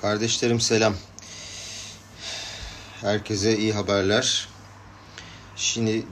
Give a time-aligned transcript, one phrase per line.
[0.00, 0.94] Kardeşlerim selam.
[3.00, 4.48] Herkese iyi haberler.
[5.56, 6.06] Şimdi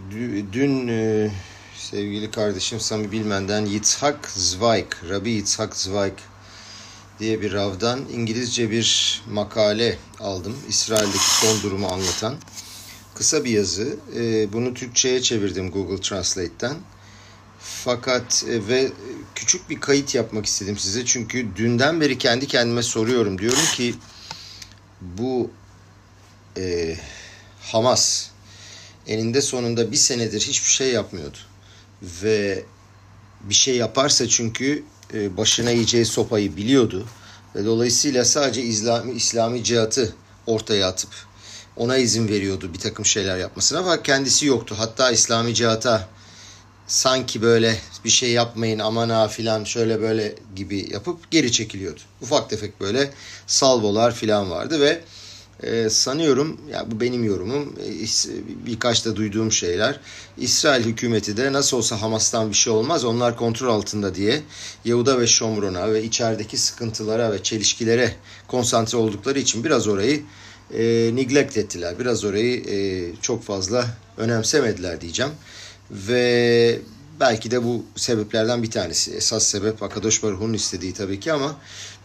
[0.53, 1.31] dün e,
[1.77, 6.13] sevgili kardeşim Sami Bilmen'den Yitzhak Zweig, Rabbi Yitzhak Zweig
[7.19, 10.57] diye bir ravdan İngilizce bir makale aldım.
[10.69, 12.35] İsrail'deki son durumu anlatan.
[13.15, 13.97] Kısa bir yazı.
[14.17, 16.77] E, bunu Türkçe'ye çevirdim Google Translate'ten.
[17.65, 18.93] Fakat e, ve
[19.35, 21.05] küçük bir kayıt yapmak istedim size.
[21.05, 23.39] Çünkü dünden beri kendi kendime soruyorum.
[23.39, 23.95] Diyorum ki
[25.01, 25.51] bu
[26.57, 26.97] e,
[27.61, 28.29] Hamas
[29.07, 31.39] eninde sonunda bir senedir hiçbir şey yapmıyordu.
[32.03, 32.65] Ve
[33.41, 37.07] bir şey yaparsa çünkü e, başına yiyeceği sopayı biliyordu.
[37.55, 40.15] Ve dolayısıyla sadece İslami, İslami cihatı
[40.47, 41.11] ortaya atıp
[41.77, 43.83] ona izin veriyordu bir takım şeyler yapmasına.
[43.83, 44.75] Fakat kendisi yoktu.
[44.79, 46.09] Hatta İslami cihata
[46.87, 52.01] sanki böyle bir şey yapmayın aman ha filan şöyle böyle gibi yapıp geri çekiliyordu.
[52.23, 53.11] Ufak tefek böyle
[53.47, 55.01] salvolar filan vardı ve
[55.63, 60.01] e, sanıyorum ya bu benim yorumum e, birkaç da duyduğum şeyler
[60.39, 64.43] İsrail hükümeti de nasıl olsa Hamas'tan bir şey olmaz onlar kontrol altında diye
[64.85, 68.15] Yahuda ve Şomron'a ve içerideki sıkıntılara ve çelişkilere
[68.49, 70.23] konsantre oldukları için biraz orayı
[70.75, 71.99] e, neglect ettiler.
[71.99, 75.33] Biraz orayı e, çok fazla önemsemediler diyeceğim.
[75.91, 76.81] Ve
[77.21, 79.15] belki de bu sebeplerden bir tanesi.
[79.15, 81.57] Esas sebep Akadosh Baruhu'nun istediği tabii ki ama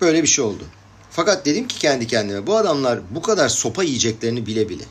[0.01, 0.63] böyle bir şey oldu.
[1.11, 4.83] Fakat dedim ki kendi kendime bu adamlar bu kadar sopa yiyeceklerini bile bile.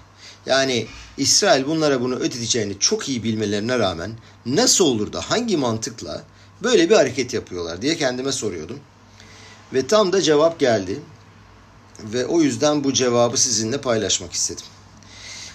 [0.46, 4.12] Yani İsrail bunlara bunu ödeteceğini çok iyi bilmelerine rağmen
[4.46, 6.24] nasıl olur da hangi mantıkla
[6.62, 8.80] böyle bir hareket yapıyorlar diye kendime soruyordum.
[9.74, 11.00] Ve tam da cevap geldi.
[12.04, 14.64] Ve o yüzden bu cevabı sizinle paylaşmak istedim.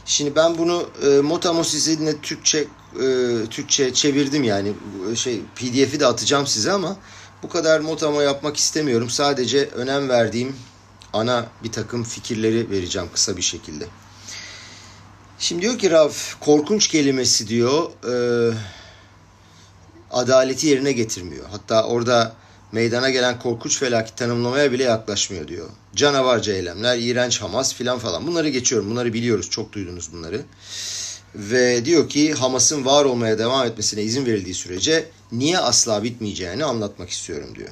[0.05, 2.67] Şimdi ben bunu e, Motamo sizinle Türkçe
[3.01, 3.05] e,
[3.49, 4.73] Türkçe çevirdim yani
[5.15, 6.97] şey PDF'i de atacağım size ama
[7.43, 9.09] bu kadar Motamo yapmak istemiyorum.
[9.09, 10.55] Sadece önem verdiğim
[11.13, 13.85] ana bir takım fikirleri vereceğim kısa bir şekilde.
[15.39, 18.13] Şimdi diyor ki Rav korkunç kelimesi diyor e,
[20.11, 21.45] adaleti yerine getirmiyor.
[21.51, 22.35] Hatta orada
[22.71, 25.69] meydana gelen korkunç felaket tanımlamaya bile yaklaşmıyor diyor.
[25.95, 28.27] Canavarca eylemler, iğrenç Hamas filan falan.
[28.27, 28.89] Bunları geçiyorum.
[28.89, 29.49] Bunları biliyoruz.
[29.49, 30.41] Çok duydunuz bunları.
[31.35, 37.09] Ve diyor ki Hamas'ın var olmaya devam etmesine izin verildiği sürece niye asla bitmeyeceğini anlatmak
[37.09, 37.69] istiyorum diyor.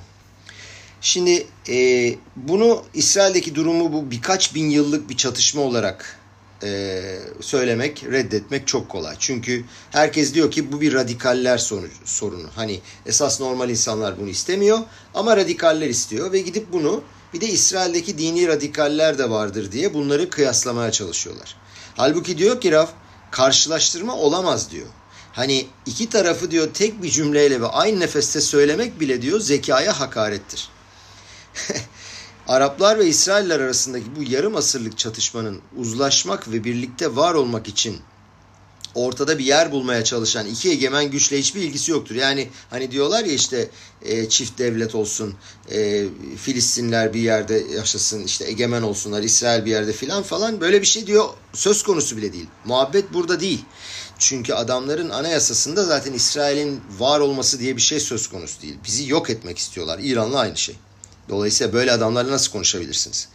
[1.01, 6.19] Şimdi e, bunu İsrail'deki durumu bu birkaç bin yıllık bir çatışma olarak
[6.63, 7.01] e,
[7.41, 9.15] söylemek, reddetmek çok kolay.
[9.19, 12.47] Çünkü herkes diyor ki bu bir radikaller sonucu, sorunu.
[12.55, 14.79] Hani esas normal insanlar bunu istemiyor
[15.13, 20.29] ama radikaller istiyor ve gidip bunu bir de İsrail'deki dini radikaller de vardır diye bunları
[20.29, 21.55] kıyaslamaya çalışıyorlar.
[21.95, 22.89] Halbuki diyor ki Raf
[23.31, 24.87] karşılaştırma olamaz diyor.
[25.33, 30.69] Hani iki tarafı diyor tek bir cümleyle ve aynı nefeste söylemek bile diyor zekaya hakarettir.
[32.47, 38.01] Araplar ve İsrailler arasındaki bu yarım asırlık çatışmanın uzlaşmak ve birlikte var olmak için
[38.95, 42.15] ortada bir yer bulmaya çalışan iki egemen güçle hiçbir ilgisi yoktur.
[42.15, 43.69] Yani hani diyorlar ya işte
[44.01, 45.35] e, çift devlet olsun,
[45.71, 46.05] e,
[46.37, 51.07] Filistinler bir yerde yaşasın, işte egemen olsunlar, İsrail bir yerde filan falan böyle bir şey
[51.07, 52.47] diyor söz konusu bile değil.
[52.65, 53.65] Muhabbet burada değil.
[54.19, 58.75] Çünkü adamların anayasasında zaten İsrail'in var olması diye bir şey söz konusu değil.
[58.85, 59.99] Bizi yok etmek istiyorlar.
[60.03, 60.75] İran'la aynı şey.
[61.29, 63.27] Dolayısıyla böyle adamlarla nasıl konuşabilirsiniz?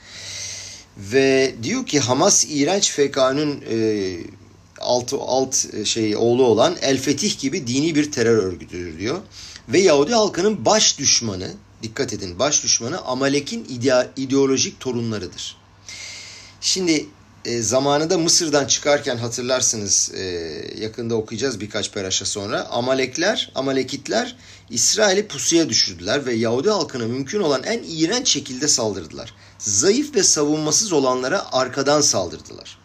[0.97, 3.77] Ve diyor ki Hamas iğrenç FK'nın e,
[4.81, 9.19] alt, alt şey oğlu olan El Fetih gibi dini bir terör örgütüdür diyor.
[9.69, 11.51] Ve Yahudi halkının baş düşmanı,
[11.83, 13.65] dikkat edin baş düşmanı Amalek'in
[14.17, 15.57] ideolojik torunlarıdır.
[16.61, 17.07] Şimdi
[17.47, 20.23] e, zamanında Mısır'dan çıkarken hatırlarsınız e,
[20.79, 22.65] yakında okuyacağız birkaç peraşa sonra.
[22.65, 24.37] Amalekler, Amalekitler
[24.71, 29.35] İsrail'i pusuya düşürdüler ve Yahudi halkına mümkün olan en iğrenç şekilde saldırdılar.
[29.59, 32.79] Zayıf ve savunmasız olanlara arkadan saldırdılar.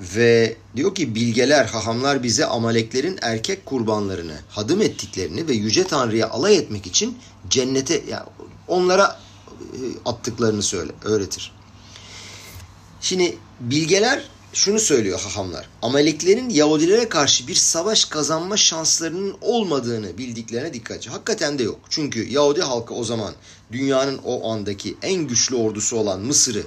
[0.00, 6.56] Ve diyor ki bilgeler, hahamlar bize Amaleklerin erkek kurbanlarını hadım ettiklerini ve Yüce Tanrı'ya alay
[6.56, 7.18] etmek için
[7.50, 8.26] cennete yani
[8.68, 9.20] onlara
[9.60, 11.52] e, attıklarını söyle, öğretir.
[13.00, 14.22] Şimdi bilgeler
[14.52, 15.68] şunu söylüyor hahamlar.
[15.82, 21.80] Amaleklerin Yahudilere karşı bir savaş kazanma şanslarının olmadığını bildiklerine dikkat Hakikaten de yok.
[21.88, 23.34] Çünkü Yahudi halkı o zaman
[23.72, 26.62] dünyanın o andaki en güçlü ordusu olan Mısır'ı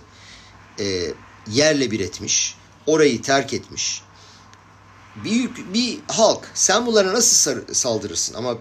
[0.79, 1.13] e,
[1.51, 2.55] yerle bir etmiş.
[2.87, 4.01] Orayı terk etmiş.
[5.23, 6.51] Büyük bir halk.
[6.53, 8.33] Sen bunlara nasıl saldırırsın?
[8.33, 8.57] Ama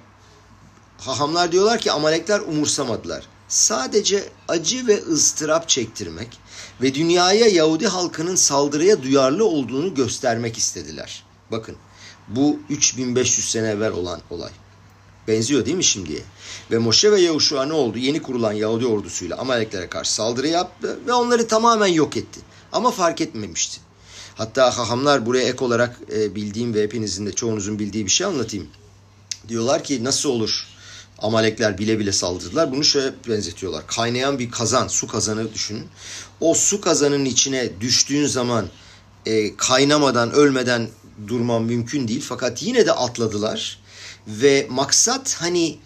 [0.99, 3.27] hahamlar diyorlar ki Amalekler umursamadılar.
[3.49, 6.39] Sadece acı ve ıstırap çektirmek
[6.83, 11.25] ve dünyaya Yahudi halkının saldırıya duyarlı olduğunu göstermek istediler.
[11.51, 11.77] Bakın
[12.29, 14.51] bu 3500 sene evvel olan olay.
[15.29, 16.23] Benziyor değil mi şimdiye?
[16.71, 17.99] Ve Moşe ve Yahuşua ne oldu?
[17.99, 22.41] Yeni kurulan Yahudi ordusuyla Amaleklere karşı saldırı yaptı ve onları tamamen yok etti.
[22.73, 23.81] Ama fark etmemişti.
[24.41, 28.69] Hatta hahamlar buraya ek olarak e, bildiğim ve hepinizin de çoğunuzun bildiği bir şey anlatayım.
[29.49, 30.67] Diyorlar ki nasıl olur?
[31.19, 32.73] Amalekler bile bile saldırdılar.
[32.73, 33.87] Bunu şöyle benzetiyorlar.
[33.87, 35.87] Kaynayan bir kazan, su kazanı düşünün.
[36.41, 38.69] O su kazanının içine düştüğün zaman
[39.27, 40.89] e, kaynamadan, ölmeden
[41.29, 42.25] durman mümkün değil.
[42.29, 43.79] Fakat yine de atladılar.
[44.27, 45.79] Ve maksat hani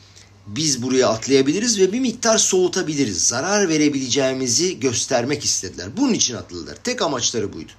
[0.46, 3.26] biz buraya atlayabiliriz ve bir miktar soğutabiliriz.
[3.26, 5.96] Zarar verebileceğimizi göstermek istediler.
[5.96, 6.76] Bunun için atladılar.
[6.84, 7.72] Tek amaçları buydu.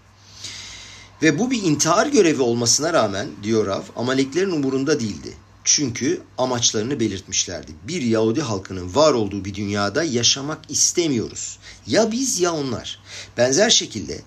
[1.25, 5.33] Ve bu bir intihar görevi olmasına rağmen diyor Rav, Amaleklerin umurunda değildi.
[5.63, 7.72] Çünkü amaçlarını belirtmişlerdi.
[7.83, 11.60] Bir Yahudi halkının var olduğu bir dünyada yaşamak istemiyoruz.
[11.88, 13.00] Ya biz ya onlar.
[13.38, 14.22] Benzer şekilde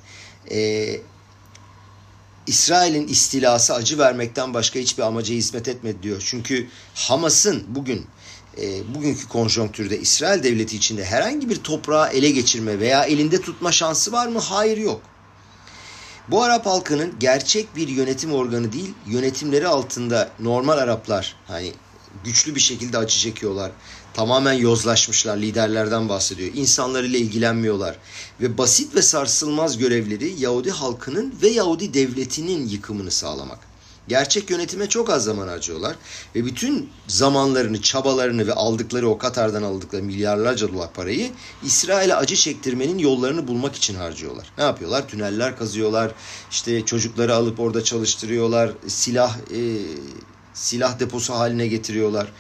[0.51, 1.01] e,
[2.47, 6.23] İsrail'in istilası acı vermekten başka hiçbir amaca hizmet etmedi diyor.
[6.27, 8.07] Çünkü Hamas'ın bugün
[8.61, 14.13] e, bugünkü konjonktürde İsrail devleti içinde herhangi bir toprağı ele geçirme veya elinde tutma şansı
[14.13, 14.39] var mı?
[14.39, 15.18] Hayır yok.
[16.31, 21.73] Bu Arap halkının gerçek bir yönetim organı değil, yönetimleri altında normal Araplar hani
[22.25, 23.71] güçlü bir şekilde acı çekiyorlar.
[24.15, 26.51] Tamamen yozlaşmışlar, liderlerden bahsediyor.
[26.55, 27.97] İnsanlarıyla ilgilenmiyorlar.
[28.41, 33.68] Ve basit ve sarsılmaz görevleri Yahudi halkının ve Yahudi devletinin yıkımını sağlamak.
[34.09, 35.97] Gerçek yönetime çok az zaman harcıyorlar.
[36.35, 41.31] Ve bütün zamanlarını, çabalarını ve aldıkları o Katar'dan aldıkları milyarlarca dolar parayı
[41.65, 44.53] İsrail'e acı çektirmenin yollarını bulmak için harcıyorlar.
[44.59, 45.09] Ne yapıyorlar?
[45.09, 46.13] Tüneller kazıyorlar.
[46.51, 48.71] İşte çocukları alıp orada çalıştırıyorlar.
[48.87, 49.61] Silah e,
[50.55, 52.33] silah deposu haline getiriyorlar.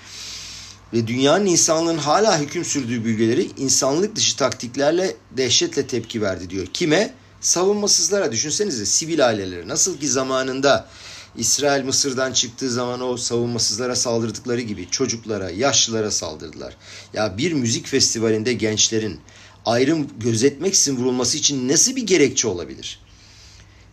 [0.93, 6.67] Ve dünyanın insanlığın hala hüküm sürdüğü bölgeleri insanlık dışı taktiklerle dehşetle tepki verdi diyor.
[6.67, 7.15] Kime?
[7.41, 9.69] Savunmasızlara düşünsenize sivil aileleri.
[9.69, 10.89] Nasıl ki zamanında
[11.39, 16.77] İsrail Mısır'dan çıktığı zaman o savunmasızlara saldırdıkları gibi çocuklara, yaşlılara saldırdılar.
[17.15, 19.21] Ya bir müzik festivalinde gençlerin
[19.67, 23.01] ayrım gözetmeksizin vurulması için nasıl bir gerekçe olabilir?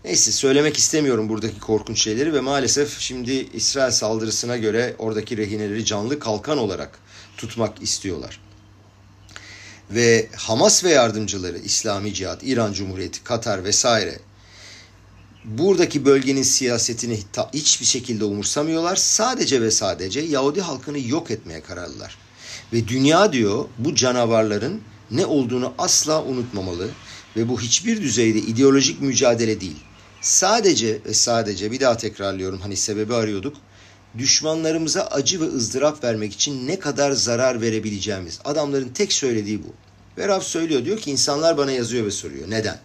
[0.05, 6.19] Neyse söylemek istemiyorum buradaki korkunç şeyleri ve maalesef şimdi İsrail saldırısına göre oradaki rehineleri canlı
[6.19, 6.99] kalkan olarak
[7.37, 8.39] tutmak istiyorlar.
[9.91, 14.19] Ve Hamas ve yardımcıları İslami Cihat, İran Cumhuriyeti, Katar vesaire
[15.45, 17.19] buradaki bölgenin siyasetini
[17.53, 18.95] hiçbir şekilde umursamıyorlar.
[18.95, 22.17] Sadece ve sadece Yahudi halkını yok etmeye kararlılar.
[22.73, 24.81] Ve dünya diyor bu canavarların
[25.11, 26.89] ne olduğunu asla unutmamalı
[27.37, 29.77] ve bu hiçbir düzeyde ideolojik mücadele değil.
[30.21, 33.57] Sadece ve sadece bir daha tekrarlıyorum hani sebebi arıyorduk.
[34.17, 38.39] Düşmanlarımıza acı ve ızdırap vermek için ne kadar zarar verebileceğimiz.
[38.45, 39.73] Adamların tek söylediği bu.
[40.17, 42.49] Ve Rab söylüyor diyor ki insanlar bana yazıyor ve soruyor.
[42.49, 42.79] Neden?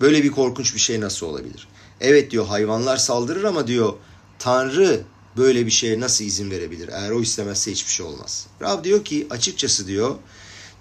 [0.00, 1.68] Böyle bir korkunç bir şey nasıl olabilir?
[2.02, 3.92] Evet diyor hayvanlar saldırır ama diyor
[4.38, 5.00] Tanrı
[5.36, 6.88] böyle bir şeye nasıl izin verebilir?
[6.88, 8.46] Eğer o istemezse hiçbir şey olmaz.
[8.62, 10.14] Rab diyor ki açıkçası diyor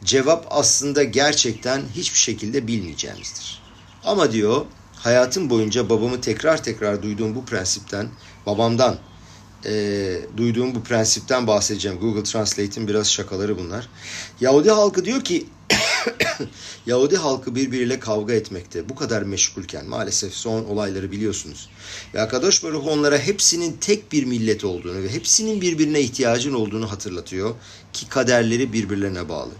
[0.04, 3.62] cevap aslında gerçekten hiçbir şekilde bilmeyeceğimizdir.
[4.04, 4.66] Ama diyor
[4.96, 8.10] hayatım boyunca babamı tekrar tekrar duyduğum bu prensipten,
[8.46, 8.98] babamdan
[9.66, 12.00] e, duyduğum bu prensipten bahsedeceğim.
[12.00, 13.90] Google Translate'in biraz şakaları bunlar.
[14.42, 15.46] Yahudi halkı diyor ki
[16.86, 21.70] Yahudi halkı birbiriyle kavga etmekte bu kadar meşgulken maalesef son olayları biliyorsunuz.
[22.14, 27.56] Ve Akadosh Baruch onlara hepsinin tek bir millet olduğunu ve hepsinin birbirine ihtiyacın olduğunu hatırlatıyor
[27.94, 29.52] ki kaderleri birbirlerine bağlı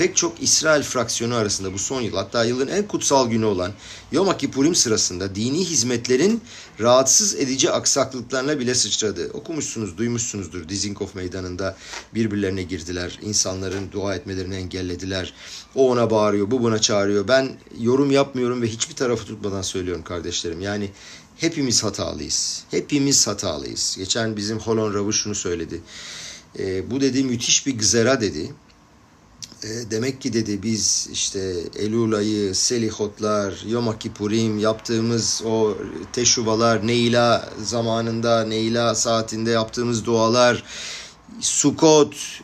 [0.00, 3.72] pek çok İsrail fraksiyonu arasında bu son yıl hatta yılın en kutsal günü olan
[4.12, 6.40] Yom Kippurim sırasında dini hizmetlerin
[6.80, 9.30] rahatsız edici aksaklıklarına bile sıçradı.
[9.32, 10.68] Okumuşsunuz, duymuşsunuzdur.
[10.68, 11.76] Dizengoff meydanında
[12.14, 13.18] birbirlerine girdiler.
[13.22, 15.34] İnsanların dua etmelerini engellediler.
[15.74, 17.28] O ona bağırıyor, bu buna çağırıyor.
[17.28, 20.60] Ben yorum yapmıyorum ve hiçbir tarafı tutmadan söylüyorum kardeşlerim.
[20.60, 20.90] Yani
[21.36, 22.64] hepimiz hatalıyız.
[22.70, 23.94] Hepimiz hatalıyız.
[23.98, 25.80] Geçen bizim Holon Ravu şunu söyledi.
[26.58, 28.50] E, bu dedi müthiş bir gızera dedi
[29.62, 35.76] e, demek ki dedi biz işte Elul ayı, Selihotlar, Yom Kippurim yaptığımız o
[36.12, 40.64] teşuvalar, Neyla zamanında, Neyla saatinde yaptığımız dualar,
[41.40, 42.40] Sukot,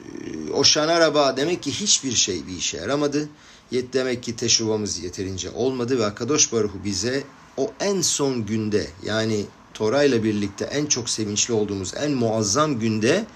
[0.55, 3.29] Oşan Araba demek ki hiçbir şey bir işe yaramadı.
[3.71, 7.25] Yet demek ki teşuvamız yeterince olmadı ve Akadosh Baruhu bize
[7.57, 9.45] o en son günde yani
[9.75, 13.27] Torah ile birlikte en çok sevinçli olduğumuz en muazzam günde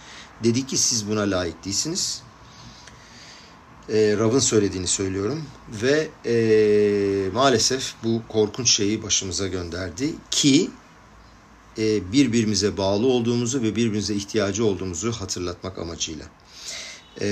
[0.45, 2.23] dedi ki siz buna layık değilsiniz
[3.93, 5.43] e, Rav'ın söylediğini söylüyorum
[5.83, 10.71] ve e, maalesef bu korkunç şeyi başımıza gönderdi ki
[11.79, 16.27] e, birbirimize bağlı olduğumuzu ve birbirimize ihtiyacı olduğumuzu hatırlatmak amacıyla.
[17.21, 17.29] E,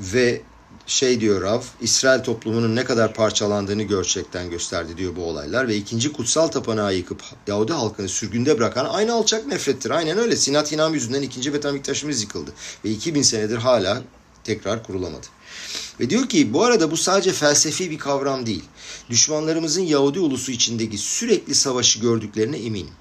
[0.00, 0.40] ve
[0.86, 6.12] şey diyor Rav, İsrail toplumunun ne kadar parçalandığını gerçekten gösterdi diyor bu olaylar ve ikinci
[6.12, 9.90] kutsal tapınağı yıkıp Yahudi halkını sürgünde bırakan aynı alçak nefrettir.
[9.90, 10.36] Aynen öyle.
[10.36, 12.50] Sinat İnam yüzünden ikinci Betamiktaşımız yıkıldı
[12.84, 14.02] ve 2000 senedir hala
[14.44, 15.26] tekrar kurulamadı.
[16.00, 18.64] Ve diyor ki bu arada bu sadece felsefi bir kavram değil.
[19.10, 22.94] Düşmanlarımızın Yahudi ulusu içindeki sürekli savaşı gördüklerine eminim.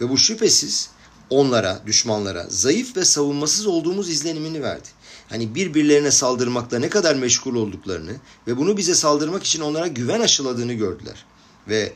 [0.00, 0.90] Ve bu şüphesiz
[1.30, 4.88] onlara, düşmanlara zayıf ve savunmasız olduğumuz izlenimini verdi.
[5.28, 8.12] Hani birbirlerine saldırmakla ne kadar meşgul olduklarını
[8.46, 11.24] ve bunu bize saldırmak için onlara güven aşıladığını gördüler.
[11.68, 11.92] Ve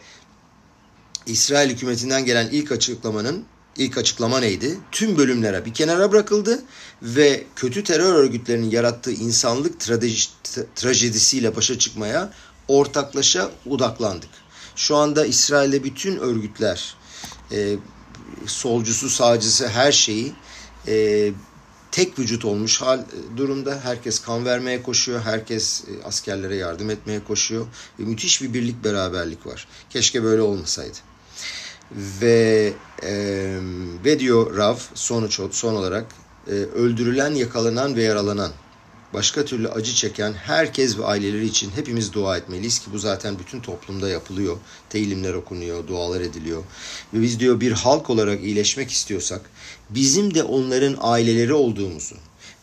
[1.27, 3.45] İsrail hükümetinden gelen ilk açıklamanın
[3.79, 4.79] ilk açıklama neydi?
[4.93, 6.63] Tüm bölümlere bir kenara bırakıldı
[7.03, 9.81] ve kötü terör örgütlerinin yarattığı insanlık
[10.77, 12.33] trajedisiyle başa çıkmaya
[12.69, 14.31] ortaklaşa odaklandık.
[14.77, 16.95] Şu anda İsrail'de bütün örgütler,
[17.53, 17.77] e,
[18.47, 20.33] solcusu, sağcısı her şeyi
[20.89, 21.31] e,
[21.91, 23.81] tek vücut olmuş hal e, durumda.
[23.83, 27.67] Herkes kan vermeye koşuyor, herkes e, askerlere yardım etmeye koşuyor
[27.99, 29.69] ve müthiş bir birlik beraberlik var.
[29.91, 30.99] Keşke böyle olmasaydı.
[31.93, 33.13] Ve e,
[34.05, 36.07] ve diyor Rav sonuç son olarak
[36.47, 38.53] e, öldürülen, yakalanan ve yaralanan
[39.15, 43.61] başka türlü acı çeken herkes ve aileleri için hepimiz dua etmeliyiz ki bu zaten bütün
[43.61, 44.57] toplumda yapılıyor.
[44.91, 46.63] Teyilimler okunuyor, dualar ediliyor.
[47.15, 49.41] Ve biz diyor bir halk olarak iyileşmek istiyorsak
[49.91, 52.17] bizim de onların aileleri olduğumuzu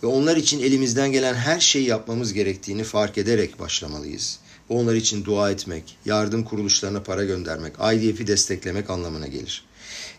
[0.04, 4.40] ve onlar için elimizden gelen her şeyi yapmamız gerektiğini fark ederek başlamalıyız.
[4.70, 9.66] Onlar için dua etmek, yardım kuruluşlarına para göndermek, IDF'i desteklemek anlamına gelir.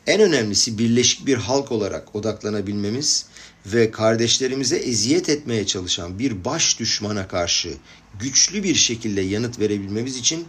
[0.07, 3.27] En önemlisi birleşik bir halk olarak odaklanabilmemiz
[3.67, 7.75] ve kardeşlerimize eziyet etmeye çalışan bir baş düşmana karşı
[8.21, 10.47] güçlü bir şekilde yanıt verebilmemiz için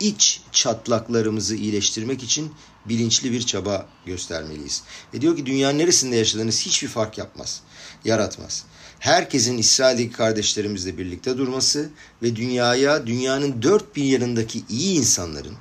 [0.00, 2.52] iç çatlaklarımızı iyileştirmek için
[2.88, 4.82] bilinçli bir çaba göstermeliyiz.
[5.14, 7.60] Ve diyor ki dünyanın neresinde yaşadığınız hiçbir fark yapmaz,
[8.04, 8.64] yaratmaz.
[8.98, 11.90] Herkesin İsrail'deki kardeşlerimizle birlikte durması
[12.22, 15.54] ve dünyaya, dünyanın dört bin yanındaki iyi insanların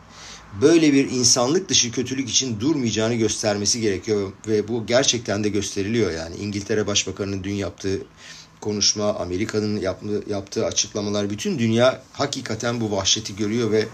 [0.62, 6.36] böyle bir insanlık dışı kötülük için durmayacağını göstermesi gerekiyor ve bu gerçekten de gösteriliyor yani
[6.36, 8.01] İngiltere Başbakanı'nın dün yaptığı
[8.67, 9.81] konuşma, Amerika'nın
[10.29, 13.88] yaptığı açıklamalar bütün dünya hakikaten bu vahşeti görüyor ve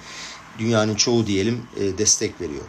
[0.59, 2.63] dünyanın çoğu diyelim e, destek veriyor.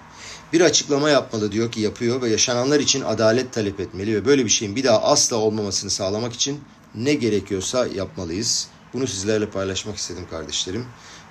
[0.53, 4.51] Bir açıklama yapmalı diyor ki yapıyor ve yaşananlar için adalet talep etmeli ve böyle bir
[4.51, 6.61] şeyin bir daha asla olmamasını sağlamak için
[6.95, 8.69] ne gerekiyorsa yapmalıyız.
[8.95, 10.87] Bunu sizlerle paylaşmak istedim kardeşlerim.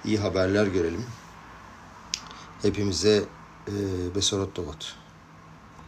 [0.06, 1.06] İyi haberler görelim.
[2.62, 3.24] Hepimize
[3.68, 3.74] e,
[4.16, 5.03] Besorot Dovot.